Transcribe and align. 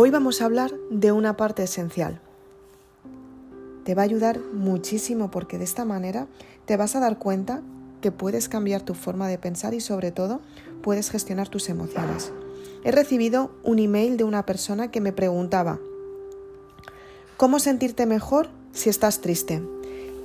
Hoy 0.00 0.10
vamos 0.10 0.40
a 0.40 0.44
hablar 0.44 0.72
de 0.90 1.10
una 1.10 1.36
parte 1.36 1.64
esencial. 1.64 2.20
Te 3.82 3.96
va 3.96 4.02
a 4.02 4.04
ayudar 4.04 4.38
muchísimo 4.38 5.28
porque 5.32 5.58
de 5.58 5.64
esta 5.64 5.84
manera 5.84 6.28
te 6.66 6.76
vas 6.76 6.94
a 6.94 7.00
dar 7.00 7.18
cuenta 7.18 7.62
que 8.00 8.12
puedes 8.12 8.48
cambiar 8.48 8.82
tu 8.82 8.94
forma 8.94 9.26
de 9.26 9.38
pensar 9.38 9.74
y 9.74 9.80
sobre 9.80 10.12
todo 10.12 10.40
puedes 10.84 11.10
gestionar 11.10 11.48
tus 11.48 11.68
emociones. 11.68 12.30
He 12.84 12.92
recibido 12.92 13.50
un 13.64 13.80
email 13.80 14.16
de 14.16 14.22
una 14.22 14.46
persona 14.46 14.92
que 14.92 15.00
me 15.00 15.12
preguntaba, 15.12 15.80
¿cómo 17.36 17.58
sentirte 17.58 18.06
mejor 18.06 18.50
si 18.70 18.90
estás 18.90 19.20
triste? 19.20 19.64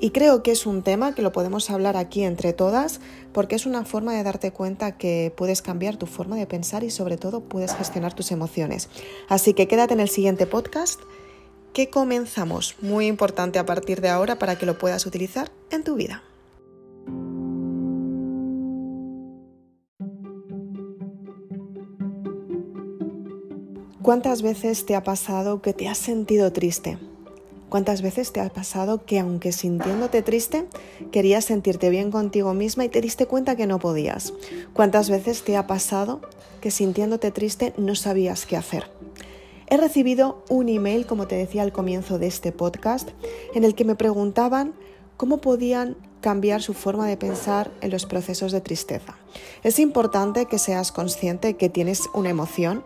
Y 0.04 0.09
creo 0.09 0.43
que 0.43 0.51
es 0.51 0.65
un 0.65 0.83
tema 0.83 1.15
que 1.15 1.21
lo 1.21 1.31
podemos 1.31 1.70
hablar 1.70 1.95
aquí 1.95 2.25
entre 2.25 2.52
todas 2.52 2.99
porque 3.31 3.55
es 3.55 3.65
una 3.65 3.85
forma 3.85 4.13
de 4.13 4.21
darte 4.21 4.52
cuenta 4.52 4.97
que 4.97 5.31
puedes 5.33 5.61
cambiar 5.61 5.95
tu 5.95 6.07
forma 6.07 6.35
de 6.35 6.45
pensar 6.45 6.83
y 6.83 6.89
sobre 6.89 7.16
todo 7.16 7.39
puedes 7.39 7.73
gestionar 7.73 8.13
tus 8.13 8.34
emociones. 8.34 8.89
Así 9.30 9.53
que 9.53 9.70
quédate 9.70 9.94
en 9.94 10.02
el 10.02 10.09
siguiente 10.09 10.45
podcast 10.45 10.99
que 11.71 11.89
comenzamos. 11.89 12.75
Muy 12.81 13.08
importante 13.08 13.59
a 13.59 13.66
partir 13.66 14.02
de 14.02 14.09
ahora 14.09 14.38
para 14.38 14.58
que 14.58 14.66
lo 14.66 14.77
puedas 14.77 15.05
utilizar 15.05 15.53
en 15.71 15.85
tu 15.85 15.95
vida. 15.95 16.22
¿Cuántas 24.02 24.41
veces 24.41 24.85
te 24.85 24.97
ha 24.97 25.03
pasado 25.05 25.61
que 25.61 25.72
te 25.72 25.88
has 25.88 25.97
sentido 25.97 26.52
triste? 26.52 26.97
¿Cuántas 27.73 28.04
veces 28.04 28.32
te 28.32 28.40
ha 28.40 28.50
pasado 28.50 29.04
que 29.04 29.18
aunque 29.18 29.52
sintiéndote 29.52 30.22
triste, 30.22 30.68
querías 31.12 31.45
sentirte 31.45 31.90
bien 31.90 32.12
contigo 32.12 32.54
misma 32.54 32.86
y 32.86 32.90
te 32.90 33.02
diste 33.02 33.26
cuenta 33.26 33.55
que 33.55 33.66
no 33.66 33.80
podías? 33.80 34.31
¿Cuántas 34.73 35.09
veces 35.09 35.44
te 35.44 35.58
ha 35.58 35.66
pasado 35.66 36.22
que 36.62 36.70
sintiéndote 36.70 37.31
triste 37.31 37.73
no 37.78 37.95
sabías 37.95 38.45
qué 38.45 38.58
hacer? 38.58 38.91
He 39.66 39.78
recibido 39.78 40.44
un 40.50 40.70
email, 40.70 41.08
como 41.08 41.25
te 41.25 41.36
decía 41.36 41.64
al 41.64 41.72
comienzo 41.72 42.20
de 42.20 42.28
este 42.28 42.52
podcast, 42.52 43.09
en 43.56 43.64
el 43.64 43.73
que 43.73 43.86
me 43.86 43.95
preguntaban 43.95 44.75
cómo 45.17 45.40
podían 45.40 45.97
cambiar 46.22 46.62
su 46.62 46.75
forma 46.75 47.08
de 47.08 47.17
pensar 47.17 47.72
en 47.81 47.90
los 47.90 48.06
procesos 48.06 48.52
de 48.52 48.62
tristeza. 48.62 49.17
Es 49.64 49.80
importante 49.80 50.45
que 50.45 50.59
seas 50.59 50.92
consciente 50.92 51.56
que 51.56 51.69
tienes 51.69 52.03
una 52.14 52.30
emoción 52.30 52.84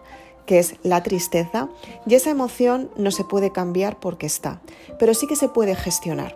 que 0.48 0.58
es 0.58 0.78
la 0.82 1.04
tristeza, 1.04 1.70
y 2.08 2.16
esa 2.16 2.32
emoción 2.32 2.90
no 2.98 3.12
se 3.12 3.24
puede 3.24 3.52
cambiar 3.52 4.00
porque 4.00 4.26
está, 4.26 4.62
pero 4.98 5.14
sí 5.14 5.28
que 5.28 5.36
se 5.36 5.50
puede 5.50 5.76
gestionar. 5.76 6.36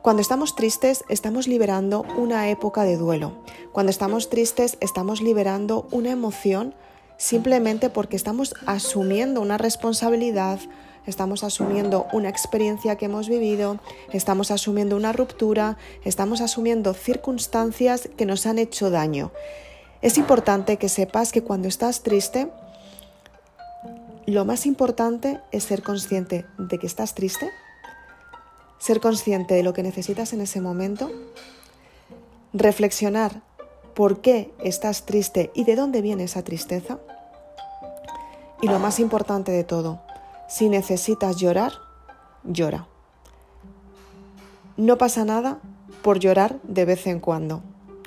Cuando 0.00 0.22
estamos 0.22 0.56
tristes 0.56 1.04
estamos 1.08 1.46
liberando 1.46 2.04
una 2.16 2.48
época 2.48 2.82
de 2.82 2.96
duelo. 2.96 3.34
Cuando 3.70 3.90
estamos 3.90 4.30
tristes 4.30 4.76
estamos 4.80 5.20
liberando 5.22 5.86
una 5.92 6.10
emoción 6.10 6.74
simplemente 7.18 7.88
porque 7.88 8.16
estamos 8.16 8.54
asumiendo 8.66 9.40
una 9.40 9.58
responsabilidad, 9.58 10.58
estamos 11.06 11.44
asumiendo 11.44 12.06
una 12.12 12.28
experiencia 12.28 12.96
que 12.96 13.04
hemos 13.04 13.28
vivido, 13.28 13.78
estamos 14.12 14.50
asumiendo 14.50 14.96
una 14.96 15.12
ruptura, 15.12 15.76
estamos 16.04 16.40
asumiendo 16.40 16.94
circunstancias 16.94 18.08
que 18.16 18.26
nos 18.26 18.46
han 18.46 18.58
hecho 18.58 18.90
daño. 18.90 19.30
Es 20.00 20.18
importante 20.18 20.78
que 20.78 20.88
sepas 20.88 21.30
que 21.30 21.44
cuando 21.44 21.68
estás 21.68 22.02
triste 22.02 22.48
lo 24.26 24.44
más 24.44 24.66
importante 24.66 25.40
es 25.50 25.64
ser 25.64 25.82
consciente 25.82 26.46
de 26.58 26.78
que 26.78 26.86
estás 26.86 27.14
triste, 27.14 27.50
ser 28.78 29.00
consciente 29.00 29.54
de 29.54 29.62
lo 29.62 29.72
que 29.72 29.82
necesitas 29.82 30.32
en 30.32 30.40
ese 30.40 30.60
momento, 30.60 31.10
reflexionar 32.52 33.42
por 33.94 34.20
qué 34.20 34.52
estás 34.62 35.06
triste 35.06 35.50
y 35.54 35.64
de 35.64 35.76
dónde 35.76 36.02
viene 36.02 36.24
esa 36.24 36.42
tristeza. 36.42 36.98
Y 38.60 38.68
lo 38.68 38.78
más 38.78 39.00
importante 39.00 39.50
de 39.50 39.64
todo, 39.64 40.00
si 40.48 40.68
necesitas 40.68 41.36
llorar, 41.36 41.72
llora. 42.44 42.86
No 44.76 44.98
pasa 44.98 45.24
nada 45.24 45.58
por 46.02 46.20
llorar 46.20 46.60
de 46.62 46.84
vez 46.84 47.06
en 47.06 47.18
cuando 47.18 47.62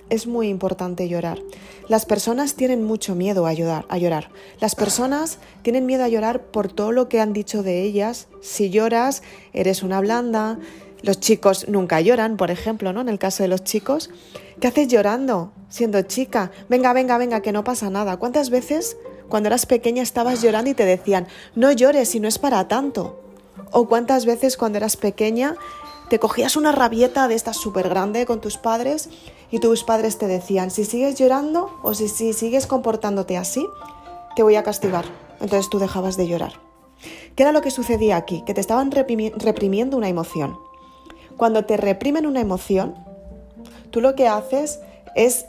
es 0.09 0.27
muy 0.27 0.49
importante 0.49 1.07
llorar. 1.07 1.39
Las 1.87 2.05
personas 2.05 2.55
tienen 2.55 2.83
mucho 2.83 3.15
miedo 3.15 3.45
a 3.45 3.53
llorar, 3.53 3.85
a 3.89 3.97
llorar. 3.97 4.29
Las 4.59 4.75
personas 4.75 5.39
tienen 5.61 5.85
miedo 5.85 6.03
a 6.03 6.09
llorar 6.09 6.41
por 6.43 6.71
todo 6.71 6.91
lo 6.91 7.09
que 7.09 7.21
han 7.21 7.33
dicho 7.33 7.63
de 7.63 7.83
ellas. 7.83 8.27
Si 8.41 8.69
lloras, 8.69 9.23
eres 9.53 9.83
una 9.83 9.99
blanda. 9.99 10.59
Los 11.01 11.19
chicos 11.19 11.67
nunca 11.67 12.01
lloran, 12.01 12.37
por 12.37 12.51
ejemplo, 12.51 12.93
¿no? 12.93 13.01
En 13.01 13.09
el 13.09 13.19
caso 13.19 13.43
de 13.43 13.49
los 13.49 13.63
chicos, 13.63 14.09
¿qué 14.59 14.67
haces 14.67 14.87
llorando 14.87 15.51
siendo 15.69 16.01
chica? 16.01 16.51
Venga, 16.69 16.93
venga, 16.93 17.17
venga, 17.17 17.41
que 17.41 17.51
no 17.51 17.63
pasa 17.63 17.89
nada. 17.89 18.17
¿Cuántas 18.17 18.49
veces 18.49 18.97
cuando 19.29 19.47
eras 19.47 19.65
pequeña 19.65 20.01
estabas 20.01 20.41
llorando 20.41 20.71
y 20.71 20.73
te 20.73 20.85
decían, 20.85 21.27
"No 21.55 21.71
llores 21.71 22.09
si 22.09 22.19
no 22.19 22.27
es 22.27 22.39
para 22.39 22.67
tanto"? 22.67 23.21
¿O 23.71 23.87
cuántas 23.87 24.25
veces 24.25 24.57
cuando 24.57 24.77
eras 24.77 24.97
pequeña 24.97 25.55
te 26.09 26.19
cogías 26.19 26.55
una 26.55 26.71
rabieta 26.71 27.27
de 27.27 27.35
esta 27.35 27.53
súper 27.53 27.89
grande 27.89 28.25
con 28.25 28.41
tus 28.41 28.57
padres 28.57 29.09
y 29.51 29.59
tus 29.59 29.83
padres 29.83 30.17
te 30.17 30.27
decían, 30.27 30.71
si 30.71 30.85
sigues 30.85 31.15
llorando 31.15 31.79
o 31.83 31.93
si, 31.93 32.07
sigues 32.33 32.67
comportándote 32.67 33.37
así, 33.37 33.65
te 34.35 34.43
voy 34.43 34.55
a 34.55 34.63
castigar. 34.63 35.05
Entonces 35.39 35.69
tú 35.69 35.79
dejabas 35.79 36.17
de 36.17 36.27
llorar. 36.27 36.53
¿Qué 37.35 37.43
era 37.43 37.51
lo 37.51 37.61
que 37.61 37.71
sucedía 37.71 38.17
aquí? 38.17 38.43
Que 38.45 38.53
te 38.53 38.61
estaban 38.61 38.91
reprimiendo 38.91 39.97
una 39.97 40.09
emoción. 40.09 40.57
Cuando 41.37 41.65
te 41.65 41.77
reprimen 41.77 42.25
una 42.25 42.41
emoción, 42.41 42.95
tú 43.91 44.01
lo 44.01 44.15
que 44.15 44.27
haces 44.27 44.79
es 45.15 45.45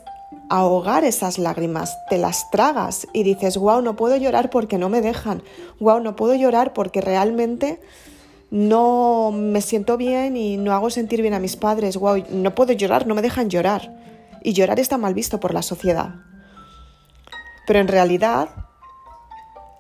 ahogar 0.51 1.05
esas 1.05 1.39
lágrimas, 1.39 1.97
te 2.09 2.19
las 2.19 2.51
tragas 2.51 3.07
y 3.13 3.23
dices, 3.23 3.57
wow, 3.57 3.81
no 3.83 3.97
puedo 3.97 4.17
llorar 4.17 4.51
porque 4.51 4.79
no 4.79 4.89
me 4.89 5.01
dejan, 5.01 5.43
wow, 5.81 6.01
no 6.01 6.17
puedo 6.17 6.35
llorar 6.35 6.73
porque 6.73 7.01
realmente 7.01 7.81
no 8.51 9.33
me 9.33 9.61
siento 9.61 9.97
bien 9.97 10.37
y 10.37 10.57
no 10.57 10.73
hago 10.73 10.91
sentir 10.91 11.21
bien 11.23 11.35
a 11.35 11.41
mis 11.41 11.57
padres, 11.57 11.99
no 12.31 12.55
puedo 12.55 12.73
llorar, 12.73 13.07
no 13.07 13.15
me 13.15 13.23
dejan 13.23 13.51
llorar. 13.51 13.97
Y 14.43 14.53
llorar 14.53 14.79
está 14.79 14.99
mal 14.99 15.15
visto 15.15 15.41
por 15.41 15.53
la 15.53 15.63
sociedad. 15.63 16.15
Pero 17.67 17.81
en 17.81 17.89
realidad, 17.89 18.49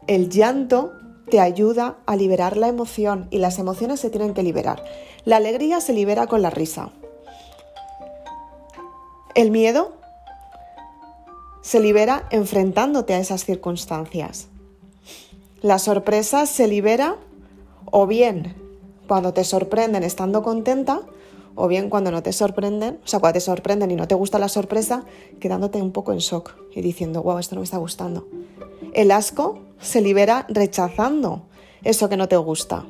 el 0.09 0.28
llanto 0.28 0.93
te 1.31 1.41
ayuda 1.41 1.99
a 2.06 2.16
liberar 2.16 2.56
la 2.56 2.69
emoción 2.69 3.28
y 3.31 3.38
las 3.38 3.59
emociones 3.59 4.00
se 4.00 4.10
tienen 4.10 4.34
que 4.34 4.43
liberar. 4.43 4.83
La 5.25 5.37
alegría 5.37 5.81
se 5.81 5.93
libera 5.93 6.27
con 6.27 6.43
la 6.43 6.50
risa. 6.50 6.91
El 9.34 9.50
miedo 9.50 9.97
se 11.62 11.81
libera 11.81 12.27
enfrentándote 12.31 13.15
a 13.15 13.19
esas 13.19 13.44
circunstancias. 13.44 14.48
La 15.62 15.78
sorpresa 15.78 16.47
se 16.47 16.69
libera 16.69 17.16
o 17.91 18.06
bien 18.06 18.54
cuando 19.06 19.32
te 19.32 19.44
sorprenden 19.44 20.02
estando 20.02 20.42
contenta, 20.42 21.02
o 21.54 21.69
bien 21.69 21.88
cuando 21.88 22.10
no 22.10 22.22
te 22.22 22.32
sorprenden, 22.32 23.00
o 23.02 23.06
sea, 23.06 23.19
cuando 23.19 23.34
te 23.34 23.41
sorprenden 23.41 23.91
y 23.91 23.97
no 23.97 24.06
te 24.06 24.14
gusta 24.14 24.38
la 24.38 24.48
sorpresa, 24.48 25.04
quedándote 25.41 25.80
un 25.80 25.91
poco 25.91 26.12
en 26.12 26.19
shock 26.19 26.54
y 26.74 26.82
diciendo, 26.82 27.22
wow, 27.22 27.38
esto 27.38 27.54
no 27.54 27.62
me 27.62 27.64
está 27.64 27.78
gustando. 27.78 28.28
El 28.92 29.10
asco 29.10 29.60
se 29.80 30.02
libera 30.02 30.47
rechazando 30.48 31.47
eso 31.82 32.08
que 32.08 32.16
no 32.16 32.28
te 32.28 32.36
gusta. 32.36 32.84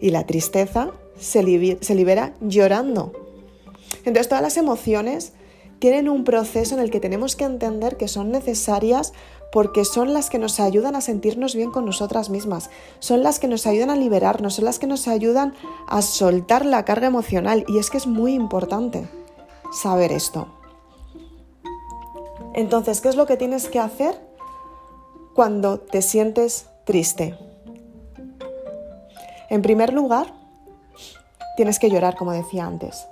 Y 0.00 0.10
la 0.10 0.26
tristeza 0.26 0.90
se, 1.18 1.78
se 1.80 1.94
libera 1.94 2.34
llorando. 2.40 3.12
Entonces 4.04 4.28
todas 4.28 4.42
las 4.42 4.56
emociones 4.56 5.32
tienen 5.78 6.10
un 6.10 6.24
proceso 6.24 6.74
en 6.74 6.82
el 6.82 6.90
que 6.90 7.00
tenemos 7.00 7.36
que 7.36 7.44
entender 7.44 7.96
que 7.96 8.06
son 8.06 8.30
necesarias 8.30 9.14
porque 9.52 9.84
son 9.84 10.12
las 10.14 10.30
que 10.30 10.38
nos 10.38 10.60
ayudan 10.60 10.96
a 10.96 11.00
sentirnos 11.00 11.54
bien 11.54 11.70
con 11.70 11.84
nosotras 11.84 12.30
mismas, 12.30 12.70
son 12.98 13.22
las 13.22 13.38
que 13.38 13.48
nos 13.48 13.66
ayudan 13.66 13.90
a 13.90 13.96
liberarnos, 13.96 14.54
son 14.54 14.64
las 14.64 14.78
que 14.78 14.86
nos 14.86 15.08
ayudan 15.08 15.54
a 15.88 16.02
soltar 16.02 16.64
la 16.64 16.84
carga 16.84 17.06
emocional 17.06 17.64
y 17.68 17.78
es 17.78 17.90
que 17.90 17.98
es 17.98 18.06
muy 18.06 18.34
importante 18.34 19.08
saber 19.72 20.12
esto. 20.12 20.48
Entonces, 22.54 23.00
¿qué 23.00 23.08
es 23.08 23.16
lo 23.16 23.26
que 23.26 23.36
tienes 23.36 23.68
que 23.68 23.78
hacer 23.78 24.20
cuando 25.34 25.78
te 25.78 26.02
sientes 26.02 26.66
triste? 26.84 27.38
En 29.48 29.62
primer 29.62 29.92
lugar, 29.92 30.32
tienes 31.56 31.78
que 31.78 31.90
llorar, 31.90 32.16
como 32.16 32.32
decía 32.32 32.66
antes. 32.66 33.06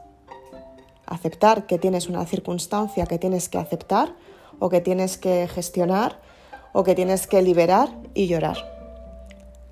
Aceptar 1.06 1.67
que 1.67 1.79
tienes 1.79 2.08
una 2.08 2.25
circunstancia 2.26 3.06
que 3.06 3.19
tienes 3.19 3.49
que 3.49 3.58
aceptar 3.58 4.14
o 4.58 4.69
que 4.69 4.81
tienes 4.81 5.19
que 5.19 5.49
gestionar 5.49 6.20
o 6.72 6.84
que 6.84 6.94
tienes 6.94 7.26
que 7.26 7.43
liberar 7.43 7.88
y 8.14 8.26
llorar. 8.26 8.56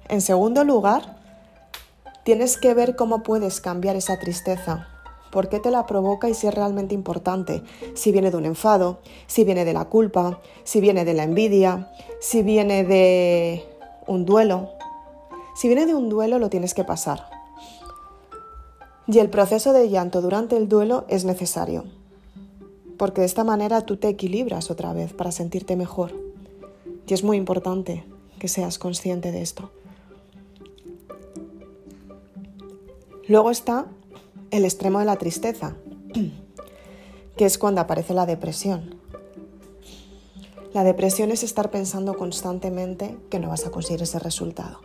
En 0.09 0.21
segundo 0.21 0.65
lugar, 0.65 1.17
tienes 2.25 2.57
que 2.57 2.75
ver 2.75 2.97
cómo 2.97 3.23
puedes 3.23 3.61
cambiar 3.61 3.97
esa 3.97 4.19
tristeza, 4.19 4.89
por 5.31 5.49
qué 5.49 5.61
te 5.61 5.71
la 5.71 5.87
provoca 5.87 6.29
y 6.29 6.35
si 6.35 6.47
es 6.47 6.55
realmente 6.55 6.95
importante, 6.95 7.63
si 7.95 8.13
viene 8.13 8.31
de 8.31 8.37
un 8.37 8.47
enfado, 8.47 9.01
si 9.27 9.45
viene 9.45 9.65
de 9.65 9.73
la 9.73 9.87
culpa, 9.87 10.41
si 10.65 10.81
viene 10.81 11.05
de 11.05 11.15
la 11.15 11.25
envidia, 11.25 11.93
si 12.21 12.43
viene 12.43 12.85
de 12.85 13.65
un 14.07 14.25
duelo. 14.25 14.71
Si 15.55 15.69
viene 15.69 15.87
de 15.87 15.95
un 15.95 16.09
duelo 16.09 16.39
lo 16.39 16.51
tienes 16.51 16.75
que 16.75 16.85
pasar. 16.85 17.29
Y 19.07 19.19
el 19.19 19.31
proceso 19.31 19.73
de 19.73 19.89
llanto 19.89 20.21
durante 20.21 20.57
el 20.57 20.69
duelo 20.69 21.05
es 21.09 21.25
necesario, 21.25 21.85
porque 22.99 23.21
de 23.21 23.27
esta 23.27 23.45
manera 23.45 23.83
tú 23.83 23.97
te 23.97 24.09
equilibras 24.09 24.71
otra 24.71 24.93
vez 24.93 25.13
para 25.13 25.33
sentirte 25.33 25.77
mejor. 25.77 26.15
Y 27.07 27.15
es 27.15 27.23
muy 27.23 27.37
importante 27.37 28.05
que 28.39 28.49
seas 28.49 28.79
consciente 28.79 29.33
de 29.33 29.43
esto. 29.43 29.71
Luego 33.29 33.51
está 33.51 33.87
el 34.51 34.65
extremo 34.65 35.01
de 35.01 35.05
la 35.05 35.17
tristeza, 35.17 35.77
que 37.37 37.45
es 37.45 37.59
cuando 37.59 37.81
aparece 37.81 38.15
la 38.15 38.27
depresión. 38.27 38.97
La 40.73 40.85
depresión 40.85 41.31
es 41.31 41.43
estar 41.43 41.71
pensando 41.71 42.17
constantemente 42.17 43.17
que 43.31 43.39
no 43.39 43.49
vas 43.49 43.67
a 43.67 43.71
conseguir 43.71 44.03
ese 44.03 44.19
resultado. 44.19 44.81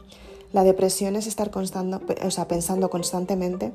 La 0.53 0.63
depresión 0.63 1.15
es 1.15 1.27
estar 1.27 1.51
pensando 1.51 2.89
constantemente 2.89 3.71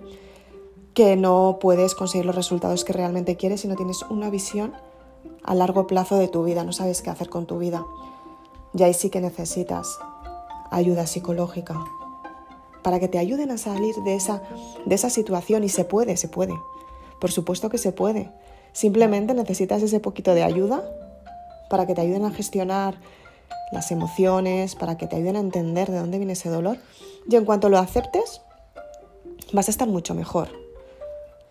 que 0.96 1.14
no 1.14 1.58
puedes 1.60 1.94
conseguir 1.94 2.24
los 2.24 2.34
resultados 2.34 2.82
que 2.82 2.94
realmente 2.94 3.36
quieres 3.36 3.60
si 3.60 3.68
no 3.68 3.76
tienes 3.76 4.00
una 4.08 4.30
visión 4.30 4.72
a 5.44 5.54
largo 5.54 5.86
plazo 5.86 6.16
de 6.16 6.26
tu 6.26 6.42
vida, 6.42 6.64
no 6.64 6.72
sabes 6.72 7.02
qué 7.02 7.10
hacer 7.10 7.28
con 7.28 7.44
tu 7.44 7.58
vida. 7.58 7.84
Y 8.72 8.82
ahí 8.82 8.94
sí 8.94 9.10
que 9.10 9.20
necesitas 9.20 9.98
ayuda 10.70 11.06
psicológica 11.06 11.78
para 12.82 12.98
que 12.98 13.08
te 13.08 13.18
ayuden 13.18 13.50
a 13.50 13.58
salir 13.58 13.94
de 14.04 14.14
esa, 14.14 14.40
de 14.86 14.94
esa 14.94 15.10
situación 15.10 15.64
y 15.64 15.68
se 15.68 15.84
puede, 15.84 16.16
se 16.16 16.28
puede. 16.28 16.54
Por 17.20 17.30
supuesto 17.30 17.68
que 17.68 17.76
se 17.76 17.92
puede. 17.92 18.32
Simplemente 18.72 19.34
necesitas 19.34 19.82
ese 19.82 20.00
poquito 20.00 20.32
de 20.32 20.44
ayuda 20.44 20.82
para 21.68 21.86
que 21.86 21.94
te 21.94 22.00
ayuden 22.00 22.24
a 22.24 22.30
gestionar 22.30 22.98
las 23.70 23.90
emociones, 23.90 24.74
para 24.74 24.96
que 24.96 25.06
te 25.06 25.16
ayuden 25.16 25.36
a 25.36 25.40
entender 25.40 25.90
de 25.90 25.98
dónde 25.98 26.16
viene 26.16 26.32
ese 26.32 26.48
dolor. 26.48 26.78
Y 27.28 27.36
en 27.36 27.44
cuanto 27.44 27.68
lo 27.68 27.76
aceptes, 27.76 28.40
vas 29.52 29.68
a 29.68 29.70
estar 29.70 29.88
mucho 29.88 30.14
mejor. 30.14 30.65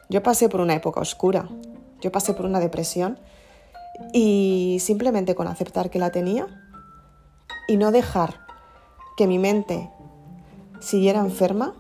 Yo 0.09 0.21
pasé 0.21 0.49
por 0.49 0.61
una 0.61 0.75
época 0.75 0.99
oscura, 0.99 1.49
yo 2.01 2.11
pasé 2.11 2.33
por 2.33 2.45
una 2.45 2.59
depresión 2.59 3.19
y 4.13 4.77
simplemente 4.81 5.35
con 5.35 5.47
aceptar 5.47 5.89
que 5.89 5.99
la 5.99 6.11
tenía 6.11 6.47
y 7.67 7.77
no 7.77 7.91
dejar 7.91 8.41
que 9.17 9.27
mi 9.27 9.39
mente 9.39 9.89
siguiera 10.79 11.19
enferma 11.19 11.73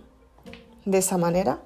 de 0.85 0.97
esa 0.99 1.17
manera, 1.17 1.59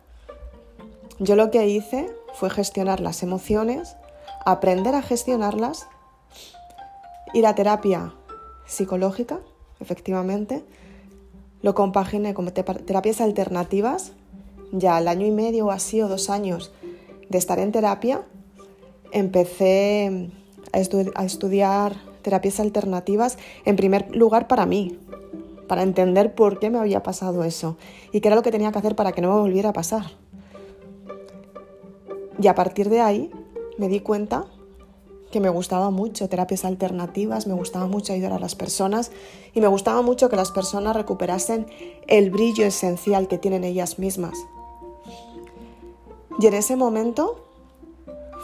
yo 1.20 1.36
lo 1.36 1.52
que 1.52 1.68
hice 1.68 2.10
fue 2.34 2.50
gestionar 2.50 3.00
las 3.00 3.24
emociones, 3.24 3.96
aprender 4.46 4.96
a 4.96 5.02
gestionarlas, 5.02 5.88
ir 7.34 7.46
a 7.46 7.56
terapia 7.56 8.14
psicológica, 8.66 9.40
efectivamente, 9.80 10.64
lo 11.62 11.76
compaginé 11.76 12.34
con 12.34 12.50
terapias 12.52 13.22
alternativas, 13.22 14.14
ya 14.72 14.98
al 14.98 15.08
año 15.08 15.26
y 15.26 15.32
medio 15.32 15.68
o 15.68 15.72
así 15.72 16.02
o 16.02 16.08
dos 16.08 16.30
años 16.30 16.72
de 17.30 17.38
estar 17.38 17.60
en 17.60 17.72
terapia, 17.72 18.24
empecé 19.12 20.30
a, 20.74 20.80
estudiar 21.24 21.96
terapias 22.22 22.60
alternativas, 22.60 23.38
en 23.66 23.76
primer 23.76 24.16
lugar 24.16 24.48
para 24.48 24.66
mí, 24.66 25.00
para 25.68 25.84
entender 25.84 26.34
por 26.34 26.60
qué 26.60 26.70
me 26.70 26.80
había 26.80 27.04
pasado 27.04 27.44
eso 27.44 27.78
y 28.12 28.22
qué 28.22 28.28
era 28.28 28.36
lo 28.36 28.44
que 28.44 28.52
tenía 28.52 28.72
que 28.72 28.80
hacer 28.80 28.96
para 28.96 29.12
que 29.12 29.22
no 29.22 29.34
me 29.34 29.40
volviera 29.40 29.70
a 29.70 29.74
pasar. 29.74 30.06
Y 32.42 32.48
a 32.48 32.56
partir 32.56 32.90
de 32.90 33.02
ahí 33.02 33.32
me 33.78 33.88
di 33.88 34.00
cuenta 34.00 34.46
que 35.32 35.40
me 35.40 35.50
gustaba 35.50 35.92
mucho 35.92 36.28
terapias 36.28 36.66
alternativas, 36.66 37.46
me 37.46 37.54
gustaba 37.54 37.88
mucho 37.88 38.14
ayudar 38.14 38.34
a 38.34 38.40
las 38.40 38.56
personas 38.56 39.12
y 39.54 39.62
me 39.62 39.68
gustaba 39.68 40.02
mucho 40.02 40.30
que 40.30 40.36
las 40.36 40.52
personas 40.52 40.96
recuperasen 40.96 41.68
el 42.08 42.32
brillo 42.32 42.66
esencial 42.66 43.28
que 43.28 43.38
tienen 43.38 43.64
ellas 43.64 44.00
mismas. 44.00 44.34
Y 46.40 46.48
en 46.48 46.54
ese 46.54 46.78
momento 46.78 47.46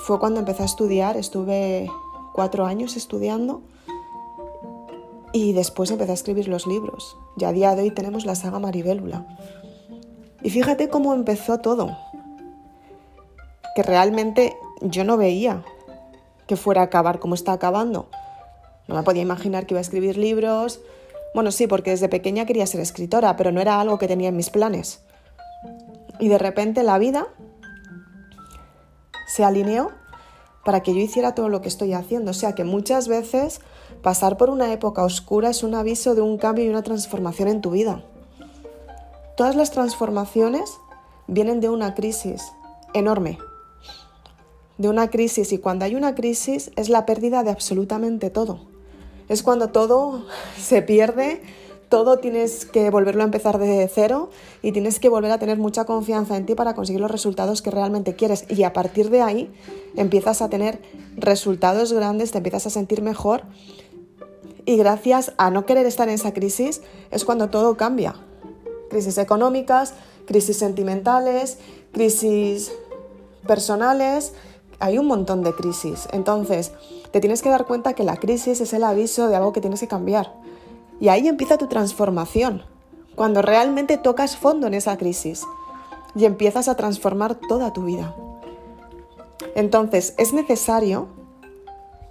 fue 0.03 0.19
cuando 0.19 0.41
empecé 0.41 0.63
a 0.63 0.65
estudiar, 0.65 1.15
estuve 1.15 1.89
cuatro 2.33 2.65
años 2.65 2.97
estudiando 2.97 3.61
y 5.31 5.53
después 5.53 5.91
empecé 5.91 6.11
a 6.11 6.15
escribir 6.15 6.49
los 6.49 6.67
libros. 6.67 7.17
Y 7.37 7.45
a 7.45 7.53
día 7.53 7.73
de 7.73 7.83
hoy 7.83 7.91
tenemos 7.91 8.25
la 8.25 8.35
saga 8.35 8.59
Maribélula. 8.59 9.25
Y 10.43 10.49
fíjate 10.49 10.89
cómo 10.89 11.13
empezó 11.13 11.59
todo. 11.59 11.97
Que 13.75 13.83
realmente 13.83 14.57
yo 14.81 15.05
no 15.05 15.15
veía 15.15 15.63
que 16.47 16.57
fuera 16.57 16.81
a 16.81 16.85
acabar 16.85 17.19
como 17.19 17.33
está 17.33 17.53
acabando. 17.53 18.09
No 18.87 18.95
me 18.95 19.03
podía 19.03 19.21
imaginar 19.21 19.65
que 19.65 19.73
iba 19.73 19.79
a 19.79 19.81
escribir 19.81 20.17
libros. 20.17 20.81
Bueno, 21.33 21.51
sí, 21.51 21.65
porque 21.65 21.91
desde 21.91 22.09
pequeña 22.09 22.45
quería 22.45 22.67
ser 22.67 22.81
escritora, 22.81 23.37
pero 23.37 23.51
no 23.53 23.61
era 23.61 23.79
algo 23.79 23.97
que 23.97 24.07
tenía 24.07 24.29
en 24.29 24.37
mis 24.37 24.49
planes. 24.49 25.01
Y 26.19 26.27
de 26.27 26.37
repente 26.37 26.83
la 26.83 26.97
vida 26.97 27.27
se 29.35 29.43
alineó 29.43 29.91
para 30.63 30.81
que 30.81 30.93
yo 30.93 31.01
hiciera 31.01 31.35
todo 31.35 31.49
lo 31.49 31.59
que 31.59 31.67
estoy 31.67 31.91
haciendo. 31.91 32.31
O 32.31 32.33
sea 32.33 32.55
que 32.55 32.63
muchas 32.63 33.09
veces 33.09 33.59
pasar 34.01 34.37
por 34.37 34.49
una 34.49 34.71
época 34.71 35.03
oscura 35.03 35.49
es 35.49 35.61
un 35.61 35.75
aviso 35.75 36.15
de 36.15 36.21
un 36.21 36.37
cambio 36.37 36.63
y 36.63 36.69
una 36.69 36.83
transformación 36.83 37.49
en 37.49 37.59
tu 37.59 37.71
vida. 37.71 38.01
Todas 39.35 39.57
las 39.57 39.71
transformaciones 39.71 40.77
vienen 41.27 41.59
de 41.59 41.67
una 41.67 41.95
crisis 41.95 42.53
enorme. 42.93 43.37
De 44.77 44.87
una 44.87 45.09
crisis 45.09 45.51
y 45.51 45.57
cuando 45.57 45.83
hay 45.83 45.95
una 45.95 46.15
crisis 46.15 46.71
es 46.77 46.87
la 46.87 47.05
pérdida 47.05 47.43
de 47.43 47.51
absolutamente 47.51 48.29
todo. 48.29 48.61
Es 49.27 49.43
cuando 49.43 49.67
todo 49.67 50.25
se 50.57 50.81
pierde, 50.81 51.41
todo 51.95 52.17
tienes 52.17 52.65
que 52.65 52.89
volverlo 52.89 53.21
a 53.21 53.25
empezar 53.25 53.57
de 53.57 53.87
cero 53.87 54.29
y 54.61 54.73
tienes 54.73 54.99
que 54.99 55.07
volver 55.07 55.31
a 55.31 55.39
tener 55.39 55.57
mucha 55.57 55.85
confianza 55.85 56.35
en 56.35 56.45
ti 56.45 56.53
para 56.53 56.75
conseguir 56.75 56.99
los 56.99 57.09
resultados 57.09 57.61
que 57.61 57.71
realmente 57.71 58.17
quieres. 58.17 58.43
Y 58.49 58.63
a 58.63 58.73
partir 58.73 59.09
de 59.09 59.21
ahí 59.21 59.49
empiezas 59.95 60.41
a 60.41 60.49
tener 60.49 60.81
resultados 61.15 61.93
grandes, 61.93 62.33
te 62.33 62.39
empiezas 62.39 62.67
a 62.67 62.69
sentir 62.69 63.01
mejor. 63.01 63.43
Y 64.65 64.75
gracias 64.75 65.31
a 65.37 65.51
no 65.51 65.65
querer 65.65 65.85
estar 65.85 66.09
en 66.09 66.15
esa 66.15 66.33
crisis 66.33 66.81
es 67.11 67.23
cuando 67.23 67.49
todo 67.49 67.77
cambia. 67.77 68.15
Crisis 68.89 69.17
económicas, 69.17 69.93
crisis 70.25 70.57
sentimentales, 70.57 71.59
crisis 71.93 72.73
personales, 73.47 74.33
hay 74.79 74.97
un 74.97 75.07
montón 75.07 75.43
de 75.43 75.53
crisis. 75.53 76.09
Entonces, 76.11 76.73
te 77.11 77.21
tienes 77.21 77.41
que 77.41 77.47
dar 77.47 77.65
cuenta 77.65 77.93
que 77.93 78.03
la 78.03 78.17
crisis 78.17 78.59
es 78.59 78.73
el 78.73 78.83
aviso 78.83 79.29
de 79.29 79.37
algo 79.37 79.53
que 79.53 79.61
tienes 79.61 79.79
que 79.79 79.87
cambiar. 79.87 80.33
Y 80.99 81.09
ahí 81.09 81.27
empieza 81.27 81.57
tu 81.57 81.67
transformación, 81.67 82.63
cuando 83.15 83.41
realmente 83.41 83.97
tocas 83.97 84.37
fondo 84.37 84.67
en 84.67 84.73
esa 84.73 84.97
crisis 84.97 85.43
y 86.15 86.25
empiezas 86.25 86.67
a 86.67 86.75
transformar 86.75 87.35
toda 87.35 87.73
tu 87.73 87.83
vida. 87.83 88.15
Entonces, 89.55 90.13
es 90.17 90.33
necesario 90.33 91.07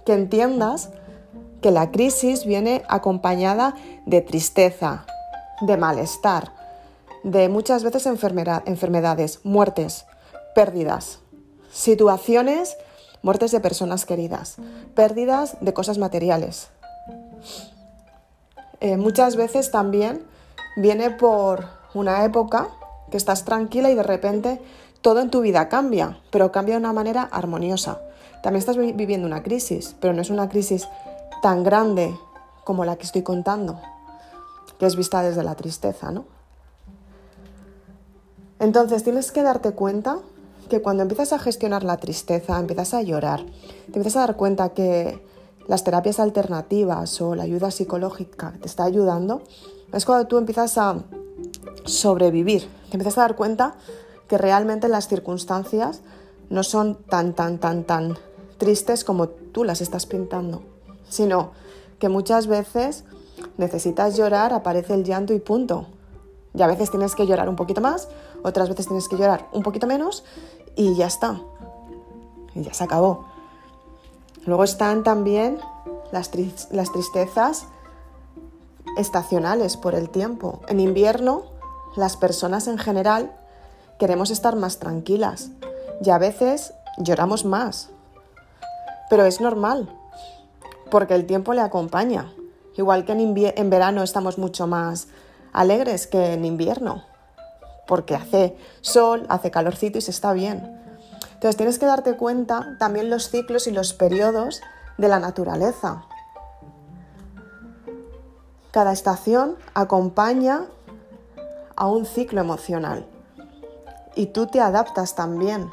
que 0.05 0.13
entiendas 0.13 0.89
que 1.61 1.71
la 1.71 1.91
crisis 1.91 2.45
viene 2.45 2.83
acompañada 2.87 3.75
de 4.05 4.21
tristeza, 4.21 5.05
de 5.61 5.77
malestar, 5.77 6.51
de 7.23 7.49
muchas 7.49 7.83
veces 7.83 8.05
enfermedades, 8.05 9.39
muertes, 9.43 10.05
pérdidas, 10.53 11.19
situaciones, 11.71 12.77
muertes 13.23 13.51
de 13.51 13.59
personas 13.59 14.05
queridas, 14.05 14.57
pérdidas 14.93 15.57
de 15.59 15.73
cosas 15.73 15.97
materiales. 15.97 16.67
Eh, 18.79 18.97
muchas 18.97 19.35
veces 19.35 19.71
también 19.71 20.25
viene 20.77 21.11
por 21.11 21.65
una 21.93 22.25
época 22.25 22.69
que 23.09 23.17
estás 23.17 23.45
tranquila 23.45 23.89
y 23.89 23.95
de 23.95 24.03
repente 24.03 24.61
todo 25.01 25.21
en 25.21 25.29
tu 25.29 25.41
vida 25.41 25.69
cambia, 25.69 26.19
pero 26.31 26.51
cambia 26.51 26.75
de 26.75 26.79
una 26.79 26.93
manera 26.93 27.23
armoniosa. 27.23 28.01
También 28.41 28.59
estás 28.59 28.77
viviendo 28.77 29.27
una 29.27 29.43
crisis, 29.43 29.95
pero 29.99 30.13
no 30.13 30.21
es 30.21 30.29
una 30.29 30.49
crisis 30.49 30.87
tan 31.41 31.63
grande 31.63 32.15
como 32.63 32.85
la 32.85 32.95
que 32.95 33.03
estoy 33.03 33.21
contando, 33.21 33.79
que 34.79 34.85
es 34.85 34.95
vista 34.95 35.21
desde 35.21 35.43
la 35.43 35.55
tristeza, 35.55 36.11
¿no? 36.11 36.25
Entonces 38.59 39.03
tienes 39.03 39.31
que 39.31 39.43
darte 39.43 39.71
cuenta 39.71 40.19
que 40.69 40.81
cuando 40.81 41.03
empiezas 41.03 41.33
a 41.33 41.39
gestionar 41.39 41.83
la 41.83 41.97
tristeza, 41.97 42.59
empiezas 42.59 42.93
a 42.93 43.01
llorar, 43.01 43.45
te 43.91 43.97
empiezas 43.97 44.17
a 44.17 44.27
dar 44.27 44.35
cuenta 44.35 44.69
que 44.69 45.23
las 45.67 45.83
terapias 45.83 46.19
alternativas 46.19 47.21
o 47.21 47.35
la 47.35 47.43
ayuda 47.43 47.71
psicológica 47.71 48.53
te 48.61 48.67
está 48.67 48.83
ayudando, 48.83 49.41
es 49.93 50.05
cuando 50.05 50.27
tú 50.27 50.37
empiezas 50.37 50.77
a 50.77 51.03
sobrevivir, 51.85 52.67
te 52.89 52.97
empiezas 52.97 53.17
a 53.17 53.21
dar 53.21 53.35
cuenta 53.35 53.75
que 54.27 54.37
realmente 54.37 54.87
las 54.87 55.07
circunstancias 55.07 56.01
no 56.49 56.63
son 56.63 56.95
tan, 56.95 57.33
tan, 57.33 57.57
tan, 57.59 57.83
tan 57.83 58.17
tristes 58.57 59.03
como 59.03 59.29
tú 59.29 59.63
las 59.63 59.81
estás 59.81 60.05
pintando, 60.05 60.63
sino 61.09 61.51
que 61.99 62.09
muchas 62.09 62.47
veces 62.47 63.03
necesitas 63.57 64.15
llorar, 64.15 64.53
aparece 64.53 64.93
el 64.93 65.03
llanto 65.03 65.33
y 65.33 65.39
punto. 65.39 65.87
Y 66.53 66.61
a 66.61 66.67
veces 66.67 66.89
tienes 66.89 67.15
que 67.15 67.27
llorar 67.27 67.49
un 67.49 67.55
poquito 67.55 67.81
más, 67.81 68.07
otras 68.43 68.69
veces 68.69 68.87
tienes 68.87 69.09
que 69.09 69.17
llorar 69.17 69.49
un 69.51 69.63
poquito 69.63 69.87
menos 69.87 70.23
y 70.75 70.95
ya 70.95 71.07
está. 71.07 71.41
Y 72.53 72.61
ya 72.61 72.73
se 72.73 72.83
acabó. 72.83 73.34
Luego 74.45 74.63
están 74.63 75.03
también 75.03 75.59
las, 76.11 76.31
tristezas 76.31 77.65
estacionales 78.97 79.77
por 79.77 79.95
el 79.95 80.09
tiempo. 80.09 80.61
En 80.67 80.79
invierno, 80.79 81.43
las 81.95 82.17
personas 82.17 82.67
en 82.67 82.77
general 82.77 83.35
queremos 83.99 84.31
estar 84.31 84.55
más 84.55 84.77
tranquilas 84.79 85.49
y 86.01 86.09
a 86.09 86.17
veces 86.17 86.73
lloramos 86.97 87.45
más. 87.45 87.89
Pero 89.09 89.25
es 89.25 89.41
normal, 89.41 89.89
porque 90.89 91.15
el 91.15 91.25
tiempo 91.25 91.53
le 91.53 91.61
acompaña 91.61 92.31
Igual 92.77 93.05
que 93.05 93.13
en, 93.13 93.69
verano 93.69 94.03
estamos 94.03 94.37
mucho 94.37 94.67
más 94.67 95.07
alegres 95.53 96.07
que 96.07 96.33
en 96.33 96.43
invierno, 96.43 97.03
porque 97.87 98.15
hace 98.15 98.57
sol, 98.81 99.25
hace 99.29 99.49
calorcito 99.49 99.97
y 99.97 100.01
se 100.01 100.11
está 100.11 100.33
bien. 100.33 100.81
Entonces 101.45 101.57
tienes 101.57 101.77
que 101.77 101.85
darte 101.85 102.17
cuenta 102.17 102.75
también 102.79 103.11
los 103.11 103.29
ciclos 103.29 103.67
y 103.67 103.71
los 103.71 103.93
periodos 103.93 104.63
de 104.97 105.07
la 105.07 105.19
naturaleza. 105.19 106.01
Cada 108.71 108.91
estación 108.91 109.55
acompaña 109.75 110.65
a 111.75 111.85
un 111.85 112.07
ciclo 112.07 112.41
emocional 112.41 113.05
y 114.15 114.25
tú 114.25 114.47
te 114.47 114.59
adaptas 114.59 115.13
también. 115.13 115.69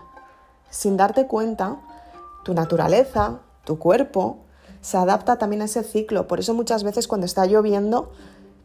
Sin 0.69 0.99
darte 0.99 1.27
cuenta, 1.27 1.79
tu 2.45 2.53
naturaleza, 2.53 3.39
tu 3.65 3.79
cuerpo, 3.79 4.41
se 4.83 4.99
adapta 4.99 5.39
también 5.39 5.63
a 5.63 5.65
ese 5.65 5.85
ciclo. 5.85 6.29
Por 6.29 6.39
eso 6.39 6.53
muchas 6.53 6.85
veces 6.85 7.09
cuando 7.09 7.25
está 7.25 7.47
lloviendo 7.47 8.13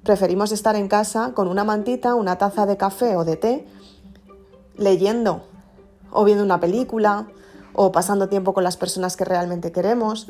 preferimos 0.04 0.52
estar 0.52 0.76
en 0.76 0.90
casa 0.90 1.32
con 1.34 1.48
una 1.48 1.64
mantita, 1.64 2.16
una 2.16 2.38
taza 2.38 2.66
de 2.66 2.76
café 2.76 3.16
o 3.16 3.24
de 3.24 3.38
té, 3.38 3.66
leyendo 4.76 5.44
o 6.12 6.24
viendo 6.24 6.44
una 6.44 6.60
película 6.60 7.28
o 7.74 7.92
pasando 7.92 8.30
tiempo 8.30 8.54
con 8.54 8.64
las 8.64 8.78
personas 8.78 9.16
que 9.18 9.26
realmente 9.26 9.72
queremos. 9.72 10.28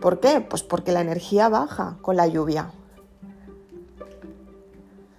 ¿Por 0.00 0.20
qué? 0.20 0.40
Pues 0.40 0.62
porque 0.62 0.92
la 0.92 1.00
energía 1.00 1.48
baja 1.48 1.96
con 2.02 2.16
la 2.16 2.26
lluvia. 2.26 2.70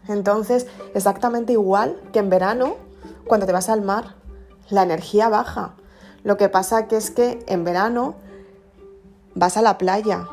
Entonces, 0.08 0.68
exactamente 0.94 1.54
igual 1.54 2.00
que 2.14 2.20
en 2.20 2.30
verano, 2.30 2.76
cuando 3.26 3.46
te 3.46 3.52
vas 3.52 3.70
al 3.70 3.82
mar, 3.82 4.16
la 4.70 4.84
energía 4.84 5.30
baja. 5.30 5.74
Lo 6.24 6.38
que 6.38 6.50
pasa 6.50 6.88
es 6.90 7.12
que 7.12 7.44
en 7.48 7.64
verano 7.64 8.16
vas 9.36 9.58
a 9.58 9.62
la 9.62 9.78
playa 9.78 10.28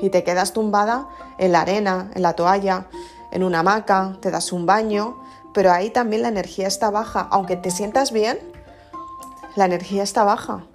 y 0.00 0.10
te 0.10 0.24
quedas 0.24 0.52
tumbada 0.52 1.08
en 1.38 1.52
la 1.52 1.62
arena, 1.62 2.10
en 2.14 2.22
la 2.22 2.34
toalla, 2.34 2.86
en 3.32 3.42
una 3.42 3.60
hamaca, 3.60 4.16
te 4.20 4.30
das 4.30 4.52
un 4.52 4.66
baño, 4.66 5.16
pero 5.54 5.72
ahí 5.72 5.90
también 5.90 6.22
la 6.22 6.28
energía 6.28 6.66
está 6.66 6.90
baja. 6.90 7.26
Aunque 7.30 7.56
te 7.56 7.70
sientas 7.70 8.12
bien, 8.12 8.38
la 9.58 9.64
energía 9.64 10.04
está 10.04 10.22
baja. 10.22 10.66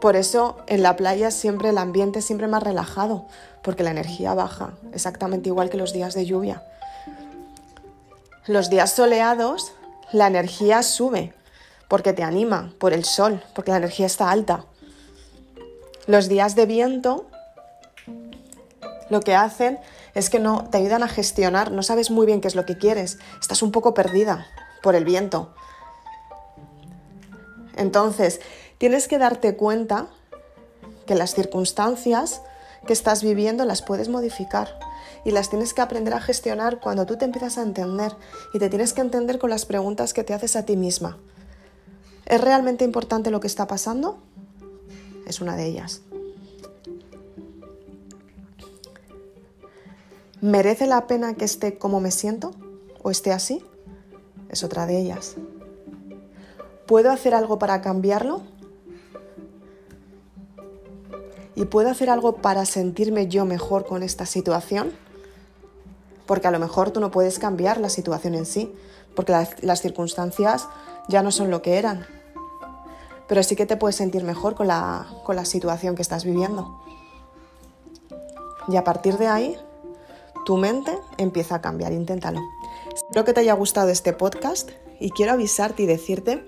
Por 0.00 0.16
eso 0.16 0.56
en 0.66 0.82
la 0.82 0.96
playa 0.96 1.30
siempre 1.30 1.68
el 1.68 1.78
ambiente 1.78 2.18
es 2.18 2.24
siempre 2.24 2.48
más 2.48 2.60
relajado, 2.60 3.26
porque 3.62 3.84
la 3.84 3.92
energía 3.92 4.34
baja, 4.34 4.72
exactamente 4.92 5.48
igual 5.48 5.70
que 5.70 5.76
los 5.76 5.92
días 5.92 6.12
de 6.14 6.26
lluvia. 6.26 6.64
Los 8.46 8.68
días 8.68 8.92
soleados, 8.92 9.72
la 10.10 10.26
energía 10.26 10.82
sube, 10.82 11.34
porque 11.86 12.12
te 12.12 12.24
anima, 12.24 12.72
por 12.80 12.92
el 12.92 13.04
sol, 13.04 13.40
porque 13.54 13.70
la 13.70 13.76
energía 13.76 14.06
está 14.06 14.32
alta. 14.32 14.64
Los 16.08 16.28
días 16.28 16.56
de 16.56 16.66
viento 16.66 17.26
lo 19.08 19.20
que 19.20 19.36
hacen 19.36 19.78
es 20.14 20.30
que 20.30 20.40
no 20.40 20.68
te 20.68 20.78
ayudan 20.78 21.04
a 21.04 21.08
gestionar, 21.08 21.70
no 21.70 21.84
sabes 21.84 22.10
muy 22.10 22.26
bien 22.26 22.40
qué 22.40 22.48
es 22.48 22.56
lo 22.56 22.66
que 22.66 22.76
quieres, 22.76 23.18
estás 23.40 23.62
un 23.62 23.70
poco 23.70 23.94
perdida 23.94 24.48
por 24.82 24.96
el 24.96 25.04
viento. 25.04 25.54
Entonces, 27.76 28.40
tienes 28.78 29.08
que 29.08 29.18
darte 29.18 29.56
cuenta 29.56 30.08
que 31.06 31.14
las 31.14 31.34
circunstancias 31.34 32.42
que 32.86 32.92
estás 32.92 33.22
viviendo 33.22 33.64
las 33.64 33.82
puedes 33.82 34.08
modificar 34.08 34.78
y 35.24 35.30
las 35.30 35.50
tienes 35.50 35.74
que 35.74 35.82
aprender 35.82 36.14
a 36.14 36.20
gestionar 36.20 36.80
cuando 36.80 37.06
tú 37.06 37.16
te 37.16 37.24
empiezas 37.24 37.58
a 37.58 37.62
entender 37.62 38.12
y 38.54 38.58
te 38.58 38.68
tienes 38.68 38.92
que 38.92 39.00
entender 39.00 39.38
con 39.38 39.50
las 39.50 39.64
preguntas 39.66 40.14
que 40.14 40.24
te 40.24 40.34
haces 40.34 40.56
a 40.56 40.64
ti 40.64 40.76
misma. 40.76 41.18
¿Es 42.26 42.40
realmente 42.40 42.84
importante 42.84 43.30
lo 43.30 43.40
que 43.40 43.46
está 43.46 43.66
pasando? 43.66 44.18
es 45.26 45.40
una 45.40 45.56
de 45.56 45.66
ellas. 45.66 46.00
¿Merece 50.40 50.86
la 50.86 51.06
pena 51.06 51.34
que 51.34 51.44
esté 51.44 51.78
como 51.78 52.00
me 52.00 52.10
siento 52.10 52.52
o 53.02 53.10
esté 53.10 53.32
así? 53.32 53.62
Es 54.48 54.62
otra 54.62 54.86
de 54.86 54.98
ellas. 54.98 55.36
¿Puedo 56.86 57.10
hacer 57.10 57.34
algo 57.34 57.58
para 57.58 57.80
cambiarlo? 57.80 58.42
¿Y 61.54 61.64
puedo 61.64 61.90
hacer 61.90 62.10
algo 62.10 62.36
para 62.36 62.64
sentirme 62.64 63.28
yo 63.28 63.44
mejor 63.44 63.86
con 63.86 64.02
esta 64.02 64.26
situación? 64.26 64.92
Porque 66.26 66.48
a 66.48 66.50
lo 66.50 66.58
mejor 66.58 66.90
tú 66.90 67.00
no 67.00 67.10
puedes 67.10 67.38
cambiar 67.38 67.78
la 67.80 67.88
situación 67.88 68.34
en 68.34 68.46
sí, 68.46 68.72
porque 69.14 69.32
las, 69.62 69.80
circunstancias 69.80 70.68
ya 71.08 71.22
no 71.22 71.32
son 71.32 71.50
lo 71.50 71.62
que 71.62 71.78
eran 71.78 72.06
pero 73.28 73.42
sí 73.42 73.56
que 73.56 73.66
te 73.66 73.76
puedes 73.76 73.96
sentir 73.96 74.22
mejor 74.22 74.54
con 74.54 74.68
la, 74.68 75.08
con 75.24 75.34
la 75.34 75.44
situación 75.44 75.96
que 75.96 76.02
estás 76.02 76.24
viviendo. 76.24 76.80
Y 78.68 78.76
a 78.76 78.84
partir 78.84 79.18
de 79.18 79.26
ahí, 79.26 79.56
tu 80.44 80.56
mente 80.56 80.96
empieza 81.18 81.56
a 81.56 81.60
cambiar, 81.60 81.92
inténtalo. 81.92 82.40
Espero 82.94 83.24
que 83.24 83.32
te 83.32 83.40
haya 83.40 83.54
gustado 83.54 83.88
este 83.88 84.12
podcast 84.12 84.70
y 85.00 85.10
quiero 85.10 85.32
avisarte 85.32 85.82
y 85.82 85.86
decirte 85.86 86.46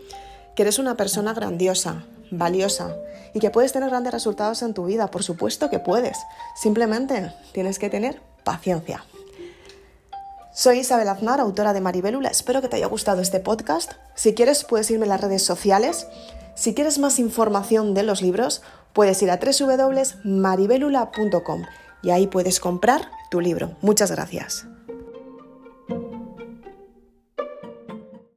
que 0.59 0.63
eres 0.63 0.81
una 0.81 0.97
persona 0.97 1.35
grandiosa, 1.35 2.03
valiosa 2.33 2.97
y 3.33 3.39
que 3.39 3.51
puedes 3.51 3.73
tener 3.73 3.91
grandes 3.91 4.13
resultados 4.13 4.63
en 4.63 4.75
tu 4.75 4.87
vida. 4.87 5.09
Por 5.09 5.23
supuesto 5.23 5.71
que 5.71 5.79
puedes. 5.79 6.19
Simplemente 6.57 7.33
tienes 7.53 7.79
que 7.79 7.89
tener 7.89 8.21
paciencia. 8.43 9.05
Soy 10.53 10.81
Isabel 10.81 11.07
Aznar, 11.07 11.39
autora 11.39 11.75
de 11.75 11.81
Maribelula. 11.81 12.31
Espero 12.31 12.61
que 12.61 12.67
te 12.67 12.75
haya 12.75 12.89
gustado 12.89 13.23
este 13.23 13.39
podcast. 13.39 13.93
Si 14.17 14.35
quieres, 14.35 14.65
puedes 14.65 14.91
irme 14.91 15.07
a 15.07 15.11
las 15.11 15.21
redes 15.21 15.45
sociales 15.45 16.09
si 16.59 16.75
quieres 16.75 16.99
más 16.99 17.19
información 17.21 17.95
de 17.95 18.03
los 18.03 18.21
libros, 18.21 18.63
puedes 18.93 19.23
ir 19.23 19.31
a 19.31 19.39
www.maribelula.com 19.39 21.63
y 22.03 22.11
ahí 22.11 22.27
puedes 22.27 22.59
comprar 22.59 23.13
tu 23.31 23.41
libro. 23.41 23.77
Muchas 23.81 24.11
gracias. 24.11 24.67